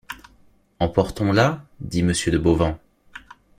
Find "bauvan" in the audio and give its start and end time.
2.39-2.79